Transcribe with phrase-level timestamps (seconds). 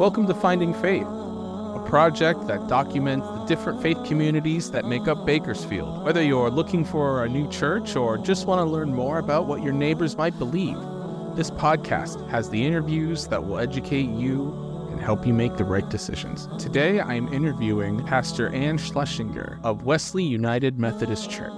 [0.00, 5.26] Welcome to Finding Faith, a project that documents the different faith communities that make up
[5.26, 6.06] Bakersfield.
[6.06, 9.62] Whether you're looking for a new church or just want to learn more about what
[9.62, 10.78] your neighbors might believe,
[11.36, 15.90] this podcast has the interviews that will educate you and help you make the right
[15.90, 16.48] decisions.
[16.58, 21.52] Today, I am interviewing Pastor Ann Schlesinger of Wesley United Methodist Church.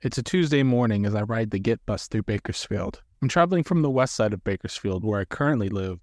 [0.00, 3.02] It's a Tuesday morning as I ride the GET bus through Bakersfield.
[3.20, 6.00] I'm traveling from the west side of Bakersfield, where I currently live,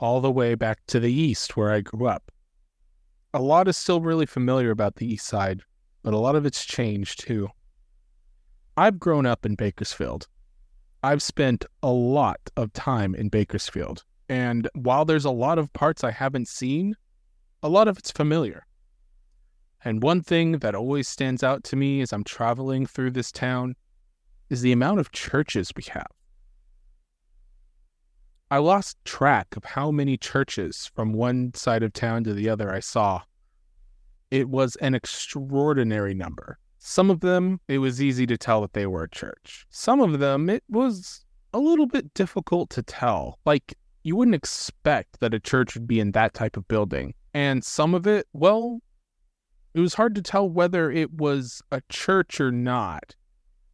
[0.00, 2.30] all the way back to the east, where I grew up.
[3.34, 5.62] A lot is still really familiar about the east side,
[6.02, 7.48] but a lot of it's changed too.
[8.76, 10.28] I've grown up in Bakersfield.
[11.02, 14.04] I've spent a lot of time in Bakersfield.
[14.28, 16.94] And while there's a lot of parts I haven't seen,
[17.62, 18.64] a lot of it's familiar.
[19.84, 23.76] And one thing that always stands out to me as I'm traveling through this town
[24.50, 26.06] is the amount of churches we have.
[28.50, 32.72] I lost track of how many churches from one side of town to the other
[32.72, 33.22] I saw.
[34.30, 36.58] It was an extraordinary number.
[36.78, 39.66] Some of them, it was easy to tell that they were a church.
[39.68, 43.38] Some of them, it was a little bit difficult to tell.
[43.44, 47.12] Like, you wouldn't expect that a church would be in that type of building.
[47.34, 48.80] And some of it, well,
[49.74, 53.14] it was hard to tell whether it was a church or not.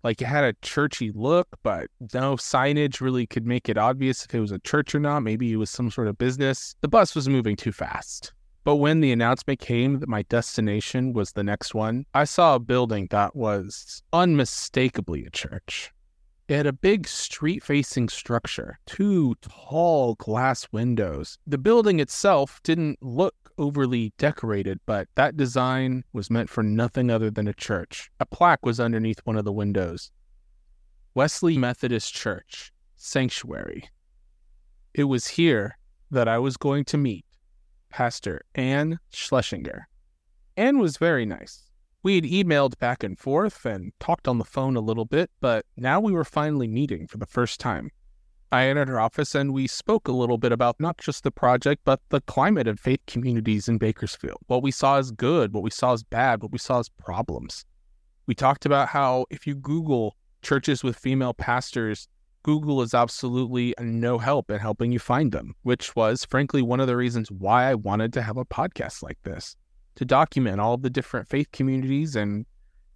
[0.05, 4.35] Like it had a churchy look, but no signage really could make it obvious if
[4.35, 5.21] it was a church or not.
[5.21, 6.77] Maybe it was some sort of business.
[6.83, 8.35] The bus was moving too fast.
[8.65, 12.61] But when the announcement came that my destination was the next one, I saw a
[12.61, 15.91] building that was unmistakably a church.
[16.49, 21.39] It had a big street facing structure, two tall glass windows.
[21.47, 27.31] The building itself didn't look overly decorated, but that design was meant for nothing other
[27.31, 28.11] than a church.
[28.21, 30.11] A plaque was underneath one of the windows
[31.15, 33.89] Wesley Methodist Church, Sanctuary.
[34.95, 35.79] It was here
[36.11, 37.25] that I was going to meet
[37.91, 39.89] Pastor Ann Schlesinger.
[40.57, 41.71] Ann was very nice.
[42.03, 45.65] We had emailed back and forth and talked on the phone a little bit, but
[45.77, 47.91] now we were finally meeting for the first time.
[48.55, 51.83] I entered her office and we spoke a little bit about not just the project,
[51.85, 54.39] but the climate of faith communities in Bakersfield.
[54.47, 57.65] What we saw as good, what we saw as bad, what we saw as problems.
[58.27, 62.07] We talked about how if you Google churches with female pastors,
[62.45, 66.87] Google is absolutely no help in helping you find them, which was frankly one of
[66.87, 69.57] the reasons why I wanted to have a podcast like this
[69.97, 72.47] to document all the different faith communities and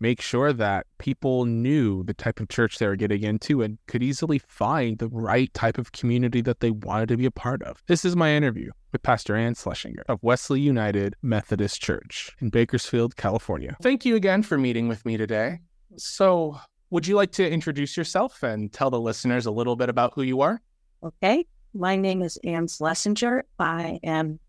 [0.00, 4.02] make sure that people knew the type of church they were getting into and could
[4.02, 7.82] easily find the right type of community that they wanted to be a part of.
[7.86, 13.16] This is my interview with Pastor Ann Schlesinger of Wesley United Methodist Church in Bakersfield,
[13.16, 13.76] California.
[13.82, 15.60] Thank you again for meeting with me today.
[15.96, 16.58] So,
[16.90, 20.22] would you like to introduce yourself and tell the listeners a little bit about who
[20.22, 20.60] you are?
[21.02, 21.46] Okay.
[21.74, 23.44] My name is Ann Schlesinger.
[23.58, 24.40] I am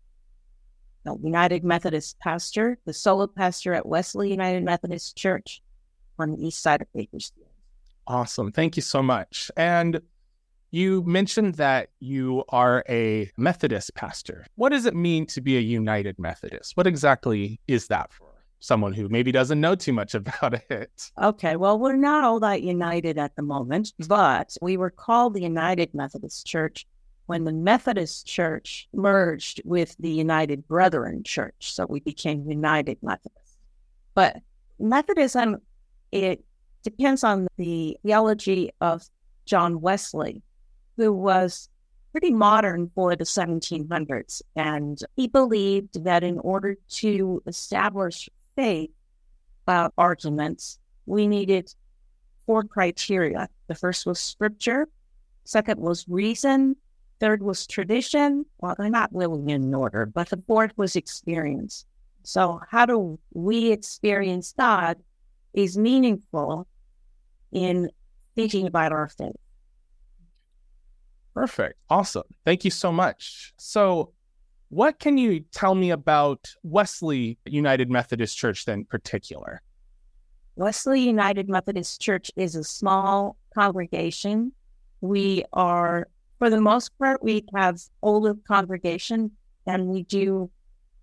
[1.04, 5.62] United Methodist pastor, the solo pastor at Wesley United Methodist Church
[6.18, 7.48] on the east side of Bakersfield.
[8.06, 8.52] Awesome.
[8.52, 9.50] Thank you so much.
[9.56, 10.00] And
[10.70, 14.46] you mentioned that you are a Methodist pastor.
[14.54, 16.76] What does it mean to be a United Methodist?
[16.76, 18.28] What exactly is that for
[18.60, 21.10] someone who maybe doesn't know too much about it?
[21.20, 25.42] Okay, well, we're not all that united at the moment, but we were called the
[25.42, 26.86] United Methodist Church
[27.30, 31.72] when the Methodist Church merged with the United Brethren Church.
[31.72, 33.56] So we became United Methodist.
[34.16, 34.38] But
[34.80, 35.58] Methodism,
[36.10, 36.44] it
[36.82, 39.04] depends on the theology of
[39.44, 40.42] John Wesley,
[40.96, 41.68] who was
[42.10, 44.42] pretty modern for the 1700s.
[44.56, 48.90] And he believed that in order to establish faith
[49.68, 51.72] uh, arguments, we needed
[52.44, 53.48] four criteria.
[53.68, 54.88] The first was scripture,
[55.44, 56.74] second was reason,
[57.20, 58.46] Third was tradition.
[58.58, 61.84] Well, they're not really in order, but the fourth was experience.
[62.22, 64.98] So, how do we experience God
[65.54, 66.66] is meaningful
[67.52, 67.90] in
[68.34, 69.36] thinking about our faith.
[71.34, 71.78] Perfect.
[71.88, 72.24] Awesome.
[72.44, 73.52] Thank you so much.
[73.56, 74.12] So,
[74.68, 79.62] what can you tell me about Wesley United Methodist Church then, in particular?
[80.54, 84.52] Wesley United Methodist Church is a small congregation.
[85.00, 86.08] We are
[86.40, 89.30] for the most part, we have older congregation
[89.66, 90.50] and we do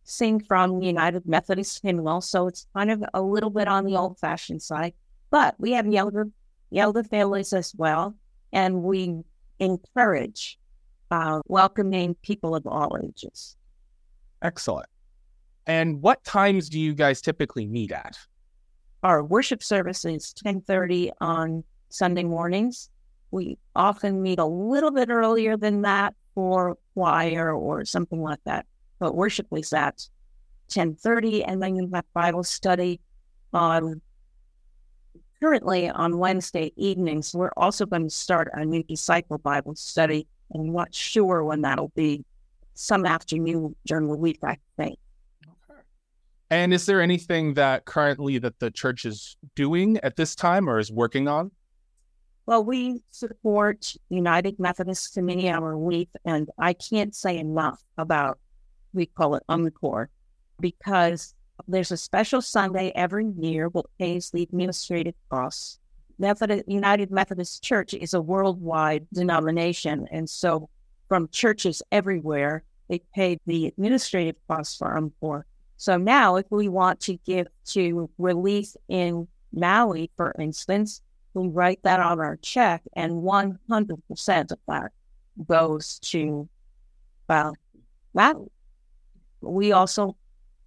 [0.03, 2.21] sing from United Methodist hymnal.
[2.21, 4.93] So it's kind of a little bit on the old fashioned side,
[5.29, 6.27] but we have younger,
[6.71, 8.15] younger families as well.
[8.51, 9.19] And we
[9.59, 10.57] encourage
[11.11, 13.55] uh, welcoming people of all ages.
[14.41, 14.89] Excellent.
[15.67, 18.17] And what times do you guys typically meet at?
[19.03, 22.89] Our worship service is 1030 on Sunday mornings
[23.31, 28.65] we often meet a little bit earlier than that for choir or something like that.
[28.99, 30.07] But worship is at
[30.69, 32.99] 10.30 and then you have Bible study
[33.53, 34.01] on
[35.39, 37.33] currently on Wednesday evenings.
[37.33, 41.61] We're also going to start a new disciple Bible study and I'm not sure when
[41.61, 42.23] that'll be
[42.73, 44.97] some afternoon during the week, I think.
[46.49, 50.79] And is there anything that currently that the church is doing at this time or
[50.79, 51.51] is working on?
[52.47, 58.39] Well, we support United Methodist Committee on Relief, and I can't say enough about
[58.93, 60.07] we call it UMCOR
[60.61, 61.35] because
[61.67, 65.79] there's a special Sunday every year that pays the administrative costs.
[66.19, 70.69] Methodist, United Methodist Church is a worldwide denomination, and so
[71.09, 75.43] from churches everywhere, they pay the administrative costs for UMCOR.
[75.75, 81.01] So now, if we want to give to relief in Maui, for instance,
[81.37, 84.91] we write that on our check, and 100% of that
[85.47, 86.49] goes to,
[87.29, 87.55] well,
[88.13, 88.47] Maui.
[89.41, 90.17] We also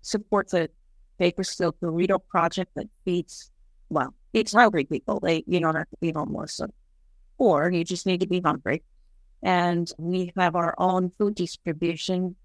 [0.02, 0.70] support the
[1.18, 3.50] Bakersfield Burrito Project that feeds,
[3.88, 5.18] well, feeds hungry people.
[5.20, 6.60] They, you don't have to be homeless,
[7.36, 8.82] or you just need to be hungry.
[9.42, 12.36] And we have our own food distribution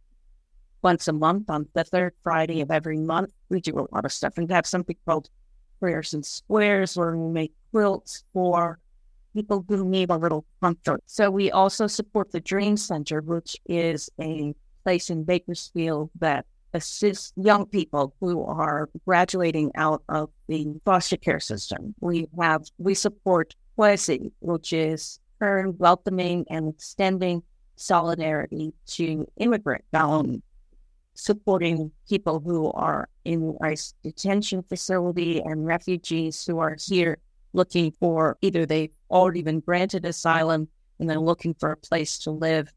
[0.82, 3.32] once a month on the third Friday of every month.
[3.50, 5.30] We do a lot of stuff and have something called
[5.80, 8.80] Prayers and Squares where we make quilts for
[9.34, 11.04] people who need a little comfort.
[11.08, 14.56] So we also support the Dream Center, which is a
[14.86, 21.42] place in Bakersfield that assists young people who are graduating out of the foster care
[21.42, 21.94] system.
[22.00, 27.44] We have we support KWESI, which is Kern welcoming and extending
[27.76, 30.42] solidarity to immigrant um,
[31.14, 37.18] supporting people who are in ICE detention facility and refugees who are here
[37.56, 40.68] looking for either they've already been granted asylum
[41.00, 42.72] and they're looking for a place to live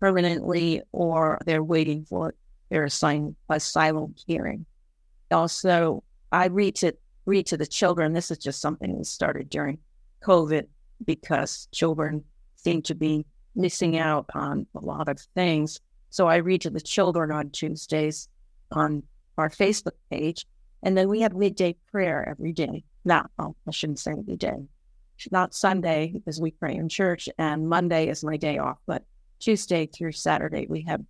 [0.00, 2.34] permanently or they're waiting for
[2.70, 4.66] their asylum, asylum hearing.
[5.30, 6.02] Also,
[6.32, 6.92] I read to
[7.24, 8.12] read to the children.
[8.12, 9.78] This is just something that started during
[10.22, 10.66] COVID
[11.04, 12.24] because children
[12.56, 15.80] seem to be missing out on a lot of things.
[16.10, 18.28] So I read to the children on Tuesdays
[18.70, 19.02] on
[19.38, 20.46] our Facebook page.
[20.82, 22.84] And then we have midday prayer every day.
[23.06, 24.66] Not, oh, I shouldn't say every day.
[25.30, 28.78] Not Sunday because we pray in church, and Monday is my day off.
[28.86, 29.04] But
[29.38, 31.00] Tuesday through Saturday, we have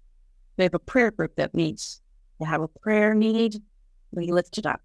[0.57, 2.01] we have a prayer group that meets.
[2.39, 3.63] We have a prayer need,
[4.13, 4.81] we lift it up.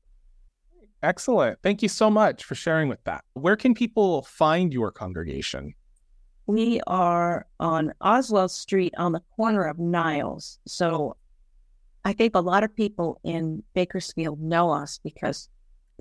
[1.04, 1.60] Excellent.
[1.64, 3.24] Thank you so much for sharing with that.
[3.34, 5.74] Where can people find your congregation?
[6.46, 10.60] We are on Oswell Street on the corner of Niles.
[10.68, 11.18] So
[12.06, 15.50] I think a lot of people in Bakersfield know us because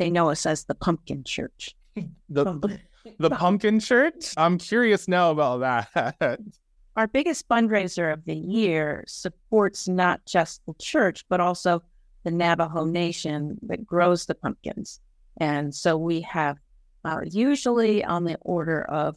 [0.00, 1.76] they know us as the Pumpkin Church.
[2.30, 2.78] the
[3.18, 4.32] the Pumpkin Church?
[4.36, 6.40] I'm curious now about that.
[6.96, 11.82] Our biggest fundraiser of the year supports not just the church, but also
[12.24, 15.00] the Navajo Nation that grows the pumpkins.
[15.36, 16.56] And so we have
[17.04, 19.16] uh, usually on the order of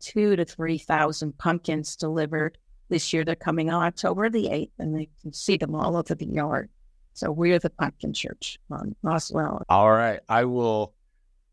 [0.00, 2.56] two to 3,000 pumpkins delivered.
[2.88, 6.14] This year they're coming on October the 8th, and they can see them all over
[6.14, 6.70] the yard.
[7.18, 9.62] So we're the pumpkin church on Oswell.
[9.68, 10.20] All right.
[10.28, 10.94] I will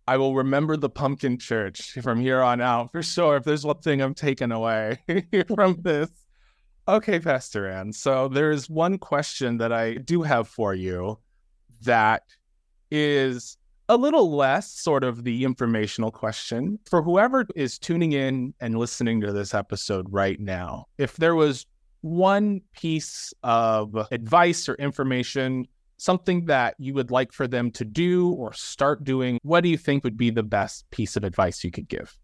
[0.08, 3.38] I will remember the pumpkin church from here on out for sure.
[3.38, 5.00] If there's one thing I'm taking away
[5.56, 6.12] from this.
[6.88, 7.92] Okay, Pastor Ann.
[7.92, 11.18] So there's one question that I do have for you
[11.81, 12.22] that
[12.92, 13.57] is
[13.90, 19.19] a little less sort of the informational question for whoever is tuning in and listening
[19.22, 20.86] to this episode right now.
[21.00, 21.66] If there was
[22.06, 28.30] one piece of advice or information, something that you would like for them to do
[28.33, 31.71] or start doing, what do you think would be the best piece of advice you
[31.71, 32.16] could give?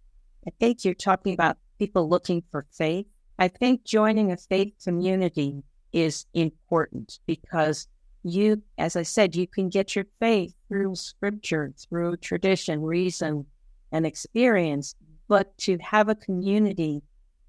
[0.47, 3.07] I think you're talking about people looking for faith.
[3.39, 7.87] I think joining a faith community is important because
[8.21, 13.47] you, as I said, you can get your faith through scripture, through tradition, reason,
[13.91, 14.93] and experience.
[15.27, 17.01] But to have a community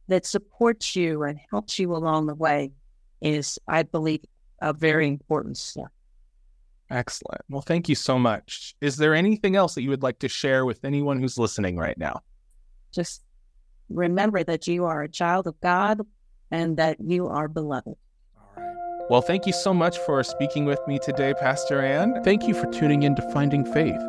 [0.08, 2.72] that supports you and helps you along the way
[3.20, 4.20] is, I believe,
[4.60, 5.88] a very important step.
[6.90, 7.40] Excellent.
[7.48, 8.74] Well, thank you so much.
[8.80, 11.96] Is there anything else that you would like to share with anyone who's listening right
[11.96, 12.20] now?
[12.92, 13.22] Just
[13.88, 16.02] remember that you are a child of God
[16.50, 17.94] and that you are beloved.
[19.08, 22.22] Well, thank you so much for speaking with me today, Pastor Ann.
[22.24, 24.00] Thank you for tuning in to Finding Faith.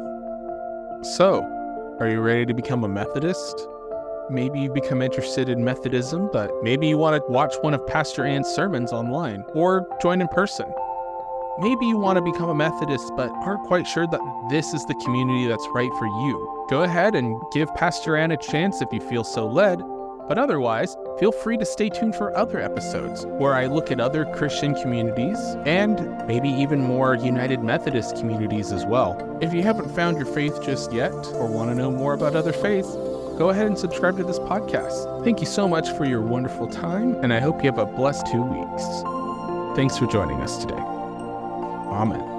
[1.16, 1.44] So,
[2.00, 3.68] are you ready to become a Methodist?
[4.30, 8.26] Maybe you've become interested in Methodism, but maybe you want to watch one of Pastor
[8.26, 10.66] Ann's sermons online or join in person.
[11.60, 14.96] Maybe you want to become a Methodist, but aren't quite sure that this is the
[15.04, 16.66] community that's right for you.
[16.70, 19.82] Go ahead and give Pastor Ann a chance if you feel so led.
[20.30, 24.26] But otherwise, feel free to stay tuned for other episodes where I look at other
[24.26, 29.38] Christian communities and maybe even more United Methodist communities as well.
[29.42, 32.54] If you haven't found your faith just yet or want to know more about other
[32.54, 32.96] faiths,
[33.38, 35.24] go ahead and subscribe to this podcast.
[35.24, 38.28] Thank you so much for your wonderful time, and I hope you have a blessed
[38.28, 38.84] two weeks.
[39.76, 40.76] Thanks for joining us today.
[40.76, 42.33] Amen.